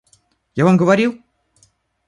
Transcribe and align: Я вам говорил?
Я 0.55 0.65
вам 0.65 0.77
говорил? 0.79 1.15